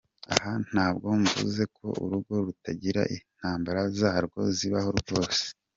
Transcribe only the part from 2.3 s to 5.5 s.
rutagira intambara zarwo, zibaho rwose.